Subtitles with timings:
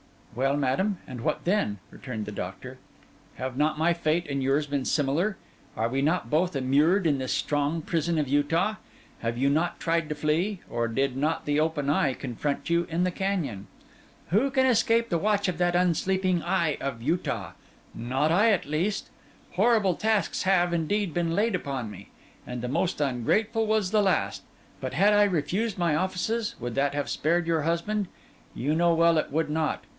[0.33, 2.79] 'Well, madam, and what then?' returned the doctor.
[3.35, 5.37] 'Have not my fate and yours been similar?
[5.75, 8.75] Are we not both immured in this strong prison of Utah?
[9.19, 13.03] Have you not tried to flee, and did not the Open Eye confront you in
[13.03, 13.67] the canyon?
[14.29, 17.51] Who can escape the watch of that unsleeping eye of Utah?
[17.93, 19.09] Not I, at least.
[19.51, 22.09] Horrible tasks have, indeed, been laid upon me;
[22.47, 24.43] and the most ungrateful was the last;
[24.79, 28.07] but had I refused my offices, would that have spared your husband?
[28.55, 29.83] You know well it would not.